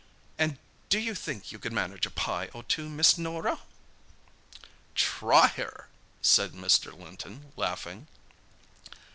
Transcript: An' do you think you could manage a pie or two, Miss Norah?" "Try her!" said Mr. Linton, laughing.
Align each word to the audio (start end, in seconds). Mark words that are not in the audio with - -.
An' 0.39 0.57
do 0.89 0.97
you 0.97 1.13
think 1.13 1.51
you 1.51 1.59
could 1.59 1.71
manage 1.73 2.07
a 2.07 2.09
pie 2.09 2.49
or 2.55 2.63
two, 2.63 2.89
Miss 2.89 3.19
Norah?" 3.19 3.59
"Try 4.95 5.49
her!" 5.49 5.89
said 6.23 6.53
Mr. 6.53 6.91
Linton, 6.91 7.51
laughing. 7.55 8.07